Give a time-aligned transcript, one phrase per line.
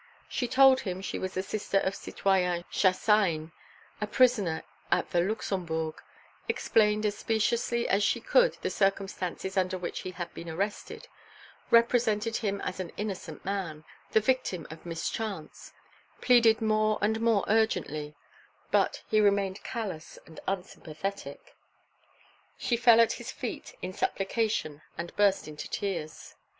[0.27, 3.51] She told him she was the sister of the citoyen Chassagne,
[4.01, 6.01] a prisoner at the Luxembourg,
[6.49, 11.07] explained as speciously as she could the circumstances under which he had been arrested,
[11.69, 13.83] represented him as an innocent man,
[14.13, 15.71] the victim of mischance,
[16.19, 18.15] pleaded more and more urgently;
[18.71, 21.55] but he remained callous and unsympathetic.
[22.57, 26.33] She fell at his feet in supplication and burst into tears.